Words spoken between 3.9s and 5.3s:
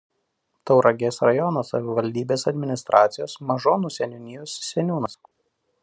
seniūnijos seniūnas.